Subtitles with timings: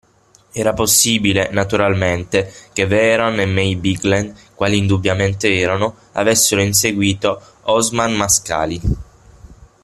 [0.51, 8.81] Era possibile, naturalmente, che Vehrehan e May Bigland, quali indubbiamente erano, avessero inseguito Osman Mascali.